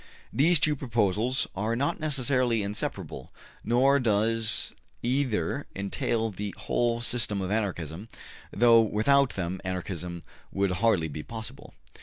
These 0.33 0.59
two 0.59 0.75
proposals 0.75 1.45
are 1.55 1.75
not 1.75 1.99
necessarily 1.99 2.63
inseparable, 2.63 3.31
nor 3.63 3.99
does 3.99 4.73
either 5.03 5.67
entail 5.75 6.31
the 6.31 6.55
whole 6.57 7.01
system 7.01 7.39
of 7.39 7.51
Anarchism, 7.51 8.07
though 8.51 8.81
without 8.81 9.33
them 9.35 9.61
Anarchism 9.63 10.23
would 10.51 10.71
hardly 10.71 11.07
be 11.07 11.21
possible. 11.21 11.75